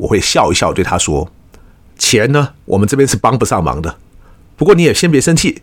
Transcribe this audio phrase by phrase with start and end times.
[0.00, 1.30] 我会笑一笑，对他说
[1.98, 3.96] ：“钱呢，我们这边是帮不上忙的。
[4.56, 5.60] 不过你也先别生气，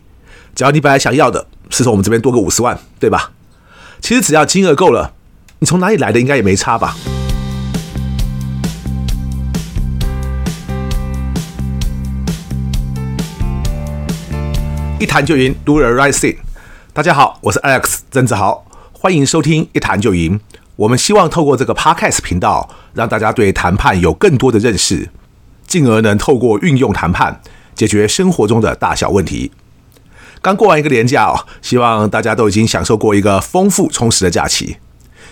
[0.54, 3.32] 只要你本来想要的是从我们这边多个五十万，对吧？
[4.00, 5.12] 其实只要金额够了，
[5.58, 6.96] 你从哪里来的应该也没差吧。”
[15.00, 16.36] 一谈就赢，Do the right thing。
[16.92, 20.40] 大家好，我是 Alex 曾志豪，欢迎收听一谈就赢。
[20.78, 25.10] 我们希望透过这个 Podcast 频道，让大家对谈判有更多的认识，
[25.66, 27.40] 进而能透过运用谈判
[27.74, 29.50] 解决生活中的大小问题。
[30.40, 34.76] 刚过完一个年假哦，希望大家都已经享受过一个丰富充实的假期。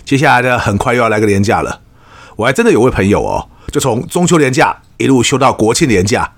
[0.04, 1.80] 接下来呢，很快又要来个年假了。
[2.34, 6.32] 我还真的有位朋友哦，就从中秋年假一路休到国庆年假，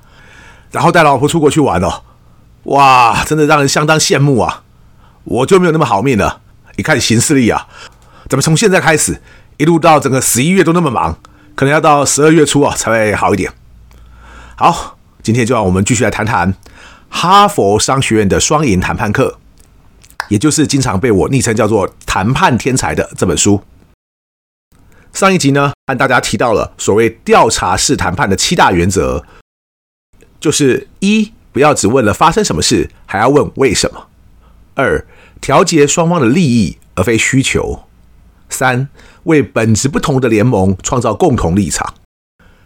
[0.71, 2.03] 然后带老婆出国去玩哦。
[2.65, 4.65] 哇，真的让人相当羡慕啊！
[5.25, 6.43] 我就没有那么好命了。
[6.77, 7.67] 一看行事历啊，
[8.29, 9.21] 怎么从现在开始
[9.57, 11.17] 一路到整个十一月都那么忙？
[11.55, 13.53] 可能要到十二月初啊才会好一点。
[14.57, 16.55] 好，今天就让我们继续来谈谈
[17.09, 19.39] 哈佛商学院的双赢谈判课，
[20.29, 23.63] 也就是经常被我昵称叫做“谈判天才”的这本书。
[25.13, 29.25] 上一集呢，和大家提到了所谓调查式谈判的七大原则，
[30.39, 31.33] 就是一。
[31.51, 34.07] 不要只问了发生什么事，还要问为什么。
[34.75, 35.05] 二、
[35.41, 37.88] 调节双方的利益而非需求。
[38.49, 38.89] 三、
[39.25, 41.95] 为本质不同的联盟创造共同立场。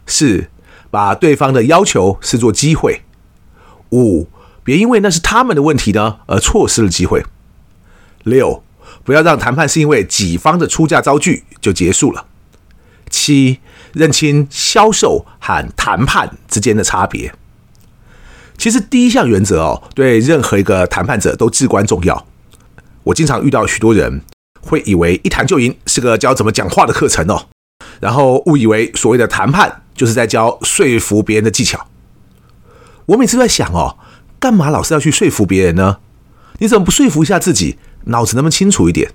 [0.05, 0.49] 四、
[0.91, 3.01] 把对方的要求视作机会。
[3.91, 4.27] 五、
[4.63, 7.23] 别因为那是他们的问题呢而错失了机会。
[8.23, 8.63] 六、
[9.03, 12.25] 不要让谈判是因为己方的出价遭拒就结束了。
[13.09, 13.59] 七、
[13.93, 17.33] 认清销售和谈判之间的差别。
[18.57, 22.25] 其实第一项原则哦，对任何一个谈判者都至关重要。
[23.03, 24.21] 我经常遇到许多人
[24.65, 27.47] 会以为一谈就赢是个教怎么讲话的课程哦，
[27.99, 31.87] 然后误以为所谓的谈判就是在教说服别人的技巧。
[33.07, 33.97] 我每次都在想哦，
[34.39, 35.97] 干嘛老是要去说服别人呢？
[36.59, 39.11] 你怎么不说服一下自己，脑子那么清楚一点？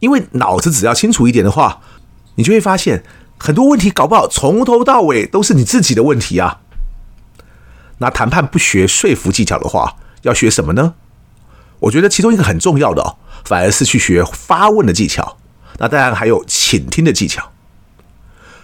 [0.00, 1.80] 因为脑子只要清楚一点的话，
[2.34, 3.02] 你就会发现
[3.38, 6.60] 很多问题搞不好从头到尾都是你自己的问题啊。
[7.98, 10.94] 那谈判不学说服技巧的话，要学什么呢？
[11.80, 15.36] 我觉得其中一个很重要的哦，反而是去学发问的技巧。
[15.78, 17.50] 那当然还有倾听的技巧。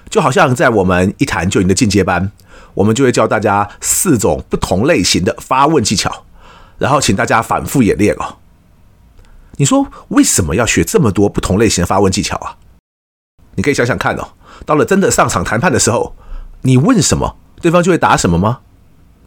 [0.08, 2.30] 就好像在我们一谈就赢的进阶班，
[2.74, 6.24] 我们就会教大家四种不同类型的发问技巧，
[6.78, 8.36] 然后请大家反复演练哦。
[9.56, 12.56] 你说为什么要学这么多不同类型的发问技巧啊？
[13.56, 14.28] 你可以想想看哦，
[14.64, 16.14] 到了真的上场谈判的时候，
[16.62, 18.60] 你问什么，对方就会答什么吗？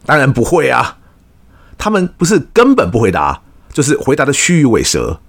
[0.06, 0.98] 当然不会啊，
[1.76, 3.42] 他们不是根本不回答，
[3.72, 5.20] 就是回答的虚与委蛇，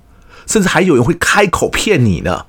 [0.45, 2.45] 甚至还有人会开口骗你呢。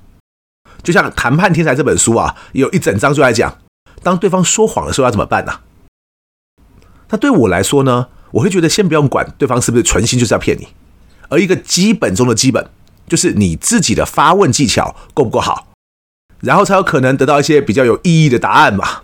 [0.81, 3.59] 就像《谈判天才》这本书啊，有一整章就来讲，
[4.01, 5.59] 当对方说谎的时候要怎么办呢？
[7.09, 10.67] 那对我来说呢，我会觉得先不用管对方是不是存心就是要骗你，
[11.29, 12.69] 而一个基本中的基本，
[13.07, 15.67] 就是你自己的发问技巧够不够好，
[16.41, 19.03] 然后才有可能得到一些比较有意义的答案嘛。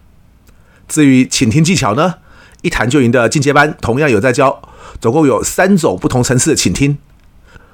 [0.87, 2.15] 至于倾听技巧呢？
[2.61, 4.61] 一谈就赢的进阶班同样有在教，
[4.99, 6.97] 总共有三种不同层次的倾听。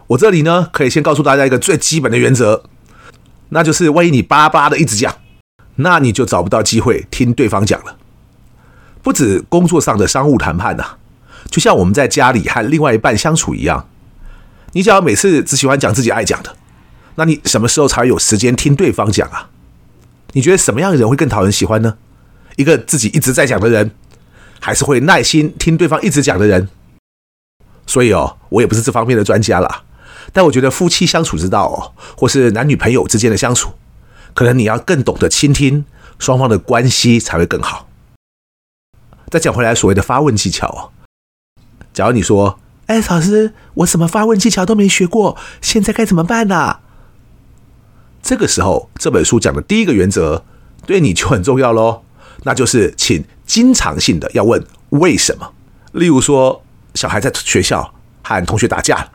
[0.08, 2.64] 我这里呢，可以先告诉大家一个最基本的原则，
[3.50, 5.16] 那就是万一你巴巴的一直讲，
[5.78, 7.98] 那你就找不到机会听对方讲了。
[9.02, 10.98] 不止工作上的商务谈判呐，
[11.50, 13.88] 就像我们在家里和另外一半相处一样，
[14.74, 16.56] 你只要每次只喜欢讲自己爱讲的，
[17.16, 19.50] 那你什么时候才有时间听对方讲啊？
[20.34, 21.98] 你觉得什么样的人会更讨人喜欢呢？
[22.58, 23.90] 一个自己一直在讲的人。
[24.60, 26.68] 还是会耐心听对方一直讲的人，
[27.86, 29.84] 所以哦，我也不是这方面的专家啦。
[30.34, 33.74] 但我觉得夫妻相处之道，或是男女朋友之间的相处，
[34.34, 35.86] 可能你要更懂得倾听，
[36.18, 37.88] 双方的关系才会更好。
[39.30, 40.92] 再讲回来，所谓的发问技巧哦，
[41.94, 46.80] 假如你说：“哎，老师，我什么发问技巧都没学过，现在该怎么办呢？”
[48.24, 50.44] 这个时候，这本书讲的第一个原则
[50.88, 52.04] 对你就很重要喽，
[52.44, 53.24] 那就是请。
[53.46, 55.52] 经常性的要问为什么？
[55.94, 56.64] 例如说，
[56.94, 57.94] 小孩在学校
[58.24, 59.08] 和同学打架，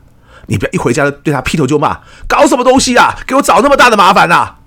[0.47, 3.15] 你不要一回家对他劈头就骂，搞什么东西啊？
[3.27, 4.59] 给我找那么大的麻烦啊！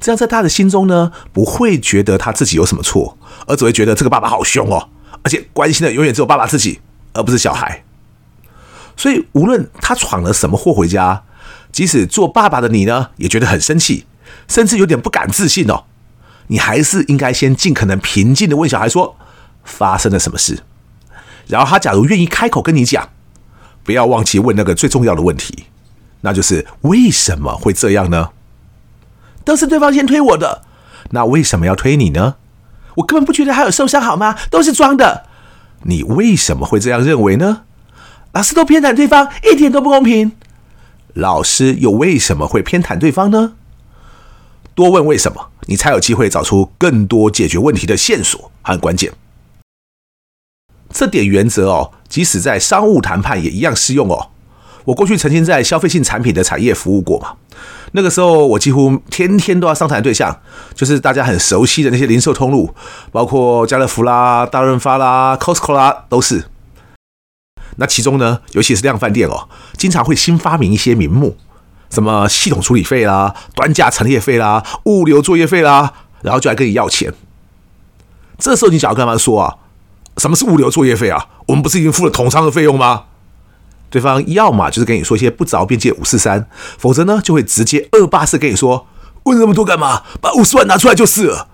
[0.00, 4.90] 这样在他的心中呢，不会觉得他自己有什么错，而只会觉得这个爸爸好凶哦，
[5.22, 6.80] 而且关心的永远只有爸爸自己，
[7.14, 7.84] 而不是小孩。
[8.96, 11.24] 所以，无论他闯了什么祸回家，
[11.72, 14.06] 即使做爸爸的你呢，也觉得很生气，
[14.46, 15.84] 甚至有点不敢自信哦。
[16.48, 19.16] 你还是应该先尽可能平静的问小孩说，
[19.64, 20.60] 发生了什么事，
[21.46, 23.08] 然后他假如愿意开口跟你讲，
[23.82, 25.64] 不要忘记问那个最重要的问题，
[26.22, 28.30] 那就是为什么会这样呢？
[29.44, 30.62] 都是对方先推我的，
[31.10, 32.36] 那为什么要推你呢？
[32.96, 34.36] 我根本不觉得他有受伤，好吗？
[34.50, 35.24] 都是装的。
[35.84, 37.62] 你为什么会这样认为呢？
[38.32, 40.32] 老师都偏袒对方，一点都不公平。
[41.14, 43.54] 老师又为什么会偏袒对方呢？
[44.74, 49.12] 多问为什么，你才有机会找出更多解决问题的线索和关键。
[50.90, 54.30] 这点原则哦，即使在商务谈判也一样适用哦。
[54.86, 57.34] 我过去曾经在消费性产品的产业服务过嘛，
[57.92, 60.40] 那个时候我几乎天天都要商谈对象，
[60.74, 62.74] 就是大家很熟悉的那些零售通路，
[63.12, 66.46] 包括家乐福啦、大润发啦、Costco 啦，都是。
[67.76, 71.36] 那其中呢，尤其是量贩店哦，经常会新发明一些名目，
[71.90, 75.92] 什么系统处理费啦、端架陈列费啦、物流作业费啦，
[76.22, 77.12] 然后就来跟你要钱。
[78.38, 79.56] 这时候你想要跟他说啊，
[80.16, 81.28] 什么是物流作业费啊？
[81.46, 83.04] 我们不是已经付了统仓的费用吗？
[83.90, 86.46] 对方要么就是跟你说一些不着边际五四三，
[86.76, 88.86] 否则呢就会直接二八四跟你说，
[89.24, 90.02] 问那么多干嘛？
[90.20, 91.48] 把五十万拿出来就是了。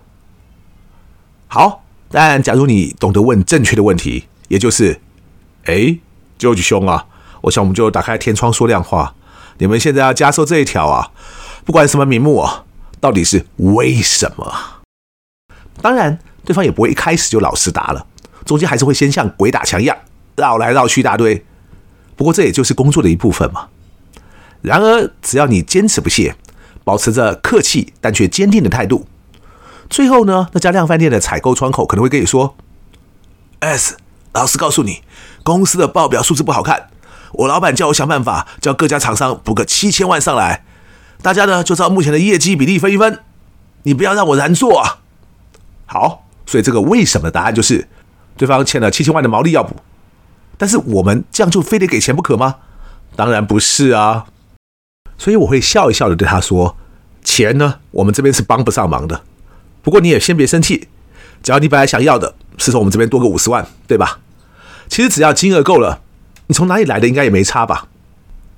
[1.47, 5.01] 好，但假如你懂得问正确的问题，也就是，
[5.67, 5.97] 哎，
[6.37, 7.07] 舅舅兄啊，
[7.43, 9.15] 我想我们就打开天窗说亮话，
[9.59, 11.13] 你们现在要加收这一条啊，
[11.65, 12.65] 不管什么名目啊，
[13.01, 14.53] 到底是为什么？
[15.81, 18.07] 当然，对方也不会一开始就老实答了，
[18.45, 19.97] 中间还是会先像鬼打墙一样
[20.37, 21.45] 绕来绕去一大堆。
[22.17, 23.69] 不过这也就是工作的一部分嘛。
[24.63, 26.37] 然而，只要你坚持不懈，
[26.85, 29.07] 保持着客气但却坚定的态度，
[29.91, 32.57] 最后呢，那家量贩店的采购窗口可能会跟你说
[33.61, 33.97] ：“S，
[34.33, 35.03] 老实告诉你，
[35.43, 36.89] 公司的报表数字不好看，
[37.35, 40.65] 我老板叫我想办法叫各家厂商补个七千万上来，
[41.23, 43.21] 大家呢就照目前的业绩比例分一分，
[43.83, 44.99] 你不要让我难做啊。”
[45.87, 47.89] 好，所以这个为什么答案就是，
[48.37, 49.77] 对方欠了七千万的毛利要补。
[50.57, 52.57] 但是我们这样就非得给钱不可吗？
[53.17, 54.27] 当然不是啊。
[55.19, 56.77] 所以我会笑一笑的对他说
[57.23, 59.23] ：“钱呢，我们这边是帮不上忙的。
[59.83, 60.89] 不过你也先别生气，
[61.43, 64.21] 只要你本来想要的是从我们这边多个五十万，对吧？
[64.89, 66.01] 其实只要金额够了，
[66.47, 67.89] 你从哪里来的应该也没差吧？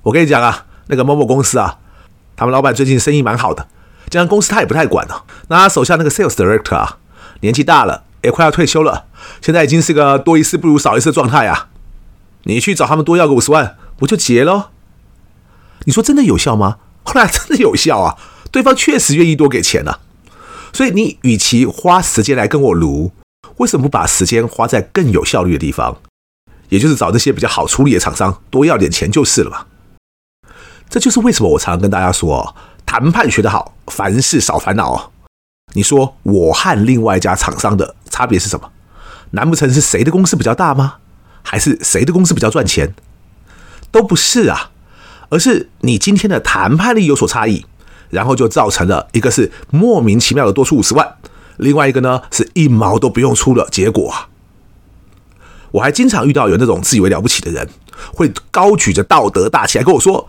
[0.03, 1.79] 我跟你讲啊，那个某某公司啊，
[2.35, 3.67] 他们老板最近生意蛮好的，
[4.09, 5.23] 这样公司他也不太管了。
[5.47, 6.97] 那他手下那个 sales director 啊，
[7.41, 9.05] 年纪大了，也快要退休了，
[9.41, 11.69] 现在已经是个多一事不如少一事的状态啊。”
[12.43, 14.69] 你去找他们多要个五十万，不就结了？
[15.83, 16.77] 你说真的有效吗？
[17.03, 18.17] 后来真的有效啊，
[18.51, 19.99] 对方确实愿意多给钱了。
[20.71, 23.11] 所以你与其花时间来跟我卢，
[23.57, 25.97] 为什么不把时间花在更有效率的地方？
[26.69, 29.65] 也就是找那些比较好处理的厂商多要点钱就是了嘛。
[30.89, 32.55] 这就是为什么我常常跟大家说，
[32.85, 35.11] 谈判学得好，凡事少烦恼。
[35.73, 38.71] 你说我和另外一家厂商的差别是什么？
[39.31, 40.95] 难不成是谁的公司比较大吗？
[41.43, 42.93] 还是谁的公司比较赚钱？
[43.91, 44.71] 都不是啊，
[45.29, 47.65] 而是你今天的谈判力有所差异，
[48.09, 51.15] 然后就造成了一个是莫名其妙的多出五十万，
[51.57, 54.29] 另外一个呢是一毛都不用出的结果啊。
[55.71, 57.67] 我还经常遇到有那种自以为了不起的人，
[58.13, 60.27] 会高举着道德大旗来跟我说：“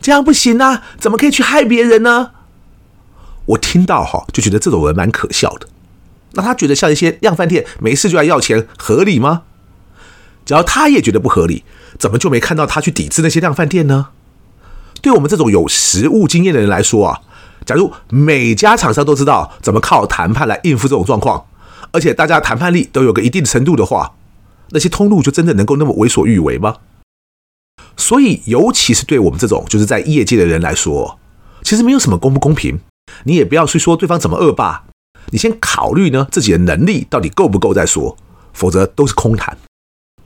[0.00, 2.30] 这样不行啊，怎么可以去害别人呢？”
[3.46, 5.68] 我听到哈就觉得这种人蛮可笑的。
[6.32, 9.42] 那他觉得像一些量贩店没事就来要钱，合理吗？
[10.44, 11.64] 只要他也觉得不合理，
[11.98, 14.08] 怎么就没看到他去抵制那些量贩店呢？
[15.02, 17.20] 对我们这种有实务经验的人来说啊，
[17.64, 21.46] 假如每家厂商都知道怎么靠谈判来应付这种状况，
[21.92, 24.12] 而且大家谈判力都有个一定程度的话，
[24.70, 26.76] 那些通路就真的能够那么为所欲为吗？
[27.96, 31.18] 所以，尤其是对我们这种就是在业界的人来说，
[31.62, 32.78] 其实没有什么公不公平，
[33.24, 34.84] 你也不要去说对方怎么恶霸，
[35.30, 38.16] 你先考虑呢自己的能力到底够不够再说，
[38.52, 39.56] 否则都是空谈。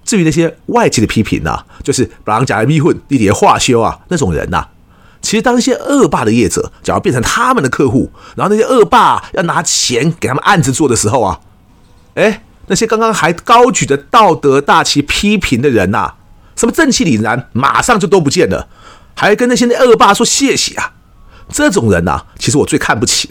[0.04, 4.70] 至于那些外界的批评呢、啊，就是把人假逼混、地底下话修啊那种人呐、啊，
[5.22, 11.40] 其实当一些恶霸的业者，假如变成他们的客户，然后那些恶霸要拿钱给他们案子做的时候啊，
[12.14, 16.14] 哎，那些刚刚还高举着道德大旗批评的人呐、
[16.54, 18.68] 什么正气凛然，马上就都不见了，
[19.16, 20.92] 还跟那些那恶霸说谢谢啊，
[21.48, 23.28] 这种人呐、其实我最看不起。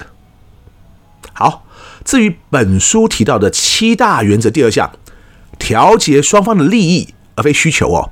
[1.32, 1.66] 好，
[2.04, 4.92] 至于本书提到的七大原则第二项。
[5.58, 8.12] 调节双方的利益而非需求哦，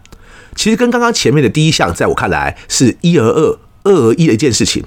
[0.53, 4.84] 其实跟刚刚前面的第一项，在我看来是一而二、二而一的一件事情。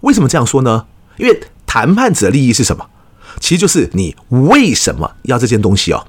[0.00, 0.86] 为什么这样说呢？
[1.16, 2.86] 因为谈判者的利益是什么？
[3.40, 6.06] 其实就是你为什么要这件东西哦。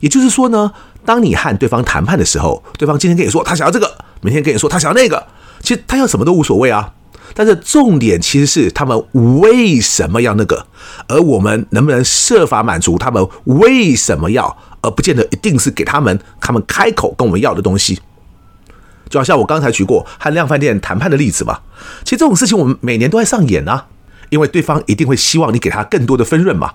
[0.00, 0.72] 也就是说呢，
[1.04, 5.26] 当你和对方谈判的时候，对方今天跟你说他想要这个，明天跟你说他想要那个，
[5.62, 6.94] 其实他要什么都无所谓啊。
[7.32, 10.66] 但是重点其实是他们为什么要那个，
[11.06, 18.00] 而我们能不能设法满足他们为什么要，而不见得一定是给他们他们开口跟我们要的东西。
[19.08, 21.60] 就好像我刚才举过和量贩店谈判的例子嘛，
[22.04, 23.86] 其实这种事情我们每年都在上演啊，
[24.30, 26.74] 因为对方一定会希望你给他更多的分润嘛，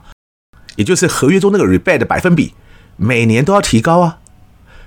[0.76, 2.54] 也就是合约中那个 rebate 的百分比，
[2.98, 4.20] 每年都要提高啊。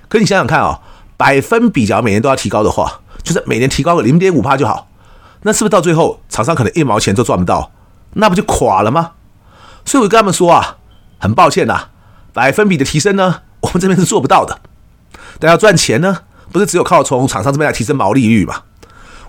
[0.07, 0.81] 可你想想看啊、哦，
[1.17, 4.89] 百分比假如每年都要提高的话，就是每年提高个零点五趴就好，
[5.41, 7.71] 那是不是到最后厂商可能一毛钱都赚不到？
[8.13, 9.11] 那不就垮了吗？
[9.85, 10.77] 所以我跟他们说啊，
[11.19, 11.89] 很抱歉呐、
[12.33, 14.59] 百分比的提升呢， 我们这边是做不到的。
[15.39, 16.19] 但要赚钱呢，
[16.51, 18.63] 不是只有靠从厂商这边来提升毛利率嘛？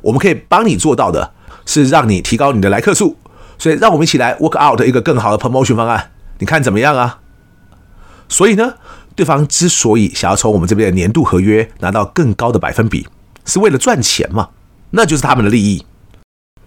[0.02, 1.32] 我们可以帮你做到的
[1.66, 3.18] 是让你提高你的来客数。
[3.60, 7.20] 所以让我们一起来 work out 一个更好的 promotion 方案，你看怎么样啊？
[8.26, 8.74] 所以呢，
[9.14, 13.06] 对方之所以想要从我们这边的年度合约拿到更高的百分比，
[13.44, 14.48] 是为了赚钱嘛？
[14.92, 15.84] 那就是他们的利益。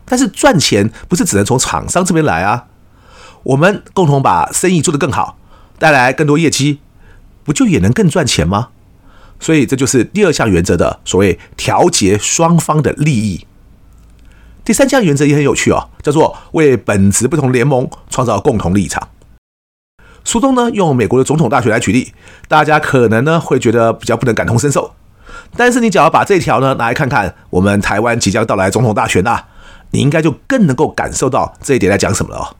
[0.05, 2.67] 但是赚钱不是只能从厂商这边来啊，
[3.41, 5.39] 我们共同把生意做得更好，
[5.79, 6.79] 带来更多业绩，
[7.43, 8.69] 不就也能更赚钱吗？
[9.39, 13.47] 所以这就是第二项原则的所谓调节双方的利益。
[14.63, 19.09] 第三项原则也很有趣哦，叫做为本质不同联盟创造共同立场。
[20.23, 22.13] 书中呢用美国的总统大选来举例，
[22.47, 24.93] 大家可能呢会觉得比较不能感同身受。
[25.57, 29.43] 但是你只要把这条呢拿来看看，我们台湾即将到来总统大选呐、
[29.91, 32.55] 你应该就更能够感受到这一点在讲什么了哦。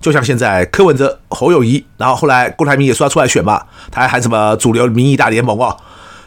[0.00, 5.76] 就像现在柯文哲、侯友谊，然后后来郭台铭也说要出来选嘛，他还喊什么主流民意大联盟哦，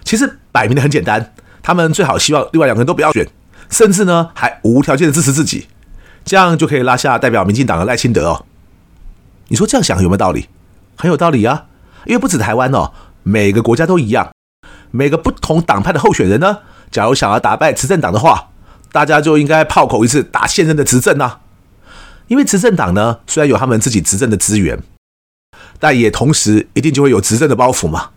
[0.03, 3.27] 其实摆明的很简单，他们最好希望另外两个人都不要选。
[3.71, 5.67] 甚至呢，还无条件的支持自己，
[6.23, 8.45] 这样就可以拉下代表民进党的赖清德哦。
[9.47, 10.47] 你说这样想有没有道理？
[10.97, 11.65] 很有道理啊，
[12.05, 12.91] 因为不止台湾哦，
[13.23, 14.31] 每个国家都一样，
[14.91, 16.59] 每个不同党派的候选人呢，
[16.91, 18.49] 假如想要打败执政党的话，
[18.91, 21.39] 大家就应该炮口一致打现任的执政啊。
[22.27, 24.79] 因为执政党呢，虽然有他们自己执政的资源，
[25.79, 28.11] 但也同时一定就会有执政的包袱嘛。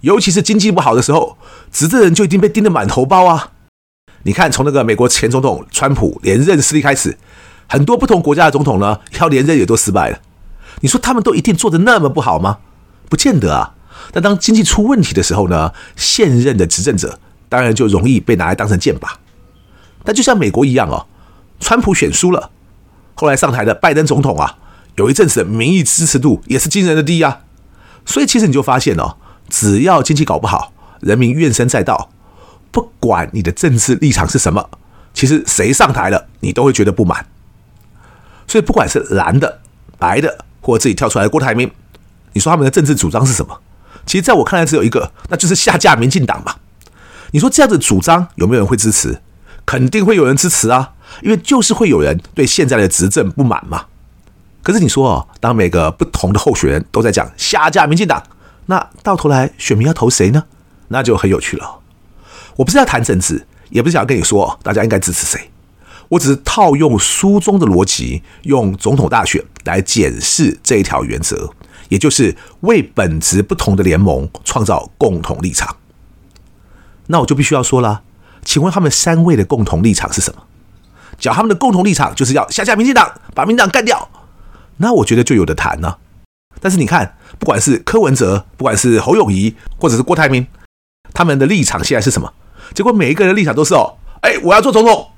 [0.00, 1.38] 尤其是经济不好的时候，
[1.70, 3.52] 执政人就一定被盯得满头包啊。
[4.26, 7.16] 你看，从那个美国前总统川普连任失利开始，
[7.68, 10.18] 很多不同国家的总统呢，要连任也都失败了。
[10.80, 12.58] 你说他们都一定做的那么不好吗？
[13.08, 13.74] 不见得啊。
[14.10, 19.10] 但当经济出问题的时候呢，现任的执政者当然就容易被拿来当成箭靶。
[20.02, 21.06] 但就像美国一样哦，
[21.60, 22.50] 川普选输了，
[23.14, 24.58] 后来上台的拜登总统啊，
[24.96, 27.42] 有一阵子的民意支持度也是惊人的低啊。
[28.04, 29.18] 所以其实你就发现哦，
[29.48, 32.10] 只要经济搞不好，人民怨声载道。
[32.76, 34.68] 不管你的政治立场是什么，
[35.14, 37.24] 其实谁上台了，你都会觉得不满。
[38.46, 39.60] 所以不管是蓝的、
[39.98, 41.70] 白的，或者自己跳出来的郭台铭，
[42.34, 43.58] 你说他们的政治主张是什么？
[44.04, 46.56] 其实在我看来只有一个，那就是下架民进党嘛。
[47.30, 49.22] 你说这样的主张有没有人会支持？
[49.64, 50.92] 肯定会有人支持啊，
[51.22, 53.86] 因为就是会有人对现在的执政不满嘛。
[54.62, 58.22] 可是你说哦，当每个不同的候选人都在讲下架民进党，
[58.66, 60.44] 那到头来选民要投谁呢？
[60.88, 61.80] 那就很有趣了。
[62.56, 65.50] 我不是要谈政治，也不是想要跟你说大家应该支持谁，
[66.08, 71.50] 我只是套用书中的逻辑，用总统大选来检视这一条原则，
[71.88, 75.76] 也就是为本质不同的联盟创造共同立场。
[77.08, 78.02] 那我就必须要说了，
[78.44, 80.42] 请问他们三位的共同立场是什么？
[81.18, 84.08] 讲他们的共同立场就是要下架民进党，把民进党干掉，
[84.78, 85.98] 那我觉得就有的谈了。
[86.60, 90.46] 但是你看，不管是柯文哲，不管是侯友宜，或者是郭台铭，
[91.12, 92.32] 他们的立场现在是什么？
[92.74, 95.08] 结果每一个人的立场都是哦，哎，我要做总统。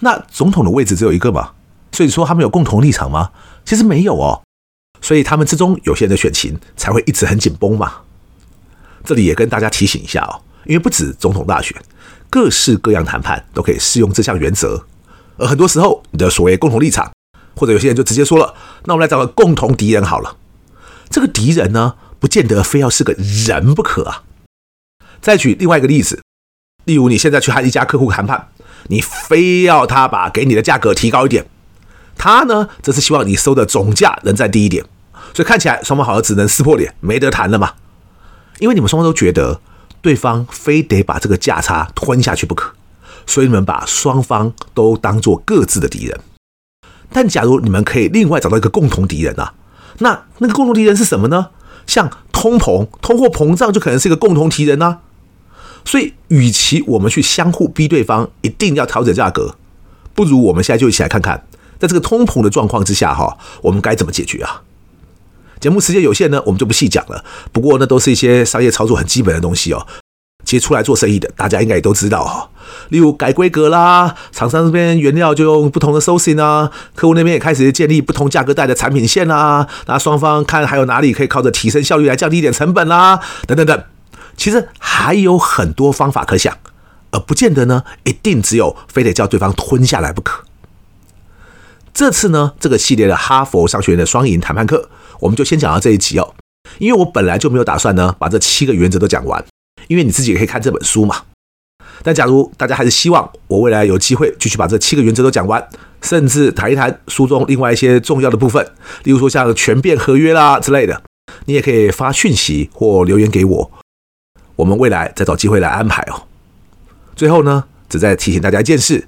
[0.00, 1.50] 那总统的位置只有一个嘛，
[1.92, 3.30] 所以说他们有共同立场吗？
[3.64, 4.42] 其实没有哦。
[5.00, 7.92] 所以他们之中有些人的选情才会一直很紧绷嘛。
[9.04, 11.76] 这里也跟大家提醒一下哦，因为不止总统大选，
[12.28, 14.84] 各式各样谈判都可以适用这项原则。
[15.36, 17.10] 而很多时候，你的所谓共同立场，
[17.56, 18.54] 或者有些人就直接说了，
[18.84, 20.36] 那我们来找个共同敌人好了。
[21.10, 24.24] 这个敌人呢，不见得非要是个人不可啊。
[25.20, 26.22] 再举另外一个例子。
[26.88, 28.48] 例如，你现在去和一家客户谈判，
[28.86, 31.44] 你非要他把给你的价格提高一点，
[32.16, 34.82] 他呢则是希望你收的总价能再低一点，
[35.34, 37.74] 所以看起来双方好像只能撕破脸，没得谈了嘛。
[38.58, 39.60] 因为你们双方都觉得
[40.00, 42.72] 对方非得把这个价差吞下去不可，
[43.26, 46.18] 所以你们把双方都当做各自的敌人。
[47.12, 49.52] 但假如你们可以另外找到一个共同敌人啊，
[49.98, 51.48] 那那个共同敌人是什么呢？
[51.86, 55.00] 像通膨、通货膨胀就可能是一个共同敌人啊。
[55.88, 59.56] 所以，与其我们去相互逼对方一定要调整价格，
[60.12, 61.46] 不如我们现在就一起来看看，
[61.78, 64.60] 在这个通膨的状况之下，哈，我们该怎么解决啊？
[65.58, 67.24] 节目时间有限呢，我们就不细讲了。
[67.52, 69.86] 不过，那都是一些商业操作很基本的东西哦。
[70.44, 72.50] 其实出来做生意的，大家应该也都知道哈。
[72.90, 83.82] 例如改规格啦，厂商这边原料就用不同的 sourcing 啊，客户那边也开始建立不同价格带的产品线啦，那双方看还有哪里可以靠着提升效率来降低一点成本啦，等等等。
[84.38, 86.56] 其实还有很多方法可想，
[87.10, 90.44] 而不见得呢，一定只有非得叫对方吞下来不可。
[91.92, 96.34] 这次呢，这个系列的哈佛商学院的双赢谈判课，我们就先讲到这一集哦。
[96.78, 99.44] 因为我本来就没有打算呢，把这七个原则都讲完，
[99.88, 101.22] 因为你自己也可以看这本书嘛。
[102.04, 105.68] 但假如大家还是希望我未来有机会继续把这七个原则都讲完，
[106.00, 108.64] 甚至谈一谈书中另外一些重要的部分，
[109.02, 111.02] 例如说像全变合约啦之类的，
[111.46, 113.72] 你也可以发讯息或留言给我，
[114.58, 116.26] 我们未来再找机会来安排哦。
[117.14, 119.06] 最后呢，只再提醒大家一件事，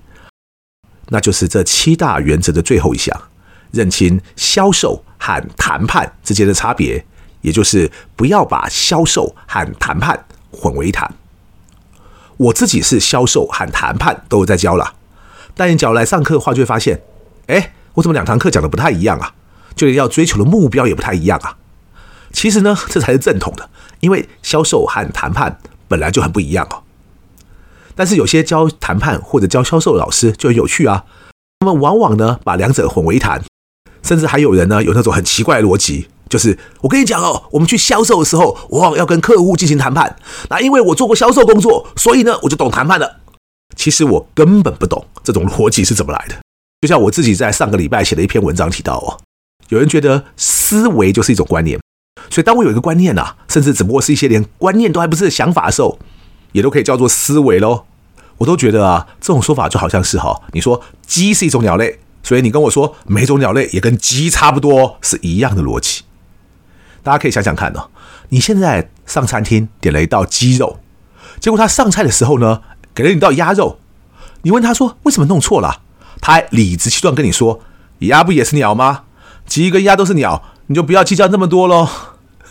[1.09, 3.21] 那就是这七大原则的最后一项，
[3.73, 7.05] 认清销售和谈判之间的差别，
[7.41, 11.13] 也就是不要把销售和谈判混为一谈。
[12.37, 14.95] 我自己是销售和谈判都有在教了，
[15.57, 17.03] 但你假如来上课的话，就会发现，
[17.49, 19.35] 哎，我怎么两堂课讲的不太一样啊？
[19.75, 21.57] 就连要追求的目标也不太一样啊。
[22.41, 23.69] 其实呢， 这才是正统的，
[24.01, 26.81] 因为销售和谈判本来就很不一样哦。
[27.95, 31.05] 但是有些教谈判或者教销售的老师就很有趣啊，
[31.59, 33.45] 他们往往呢把两者混为一谈，
[34.03, 36.09] 甚至还有人呢有那种很奇怪的逻辑。
[36.31, 40.17] 就是我跟你讲哦，我们去销售的时候，往往要跟客户进行谈判。
[40.49, 43.21] 那因为我做过销售工作，所以呢，我就懂谈判了。
[43.77, 46.37] 其实我根本不懂这种逻辑是怎么来的。
[46.81, 49.21] 就像我自己在上个礼拜写的一篇文章提到哦，
[49.69, 51.79] 有人觉得思维就是一种观念，
[52.31, 55.99] 所以当我有一个观念呐，甚至只不过是一些连观念都还不是的想法的时候，
[56.53, 57.85] 也都可以叫做思维喽。
[58.39, 66.05] 我都觉得啊，这种说法就好像是哈，你说鸡是一种鸟类，所以你跟我说每种鸟类也跟鸡差不多，是一样的逻辑。
[67.03, 67.91] 大家可以想想看哦，
[68.31, 70.79] 你现在上餐厅点了一道鸡肉，
[71.41, 72.63] 结果他上菜的时候呢，
[72.95, 73.79] 给了你一道鸭肉，
[74.43, 75.83] 你问他说为什么弄错了？
[76.21, 77.61] 他还理直气壮跟你说，
[77.99, 79.03] 鸭不也是鸟吗？
[79.47, 81.89] 鸡跟鸭都是鸟，你就不要计较那么多喽。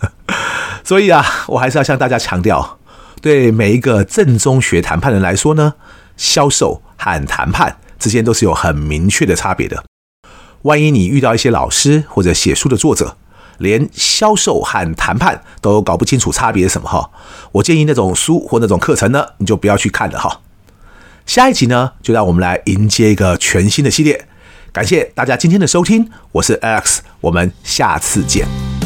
[0.83, 2.79] 所以啊，我还是要向大家强调，
[3.21, 5.73] 对每一个正宗学谈判人来说呢，
[6.17, 9.83] 销售和谈判之间都是有很明确的差别的。
[10.63, 13.17] 万一你遇到一些老师或者写书的作者，
[13.59, 17.09] 连销售和谈判都搞不清楚差别什么哈，
[17.53, 20.41] 我建议那种书或那种课程呢，你就不要去看了哈。
[21.25, 24.27] 下一集呢，就让我们来迎接一个全新的系列。
[24.71, 28.78] 感谢大家今天的收听，我是 Alex，我们下次见。